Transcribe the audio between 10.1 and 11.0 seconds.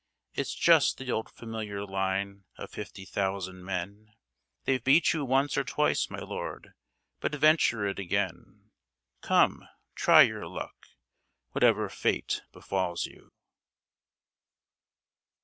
your luck,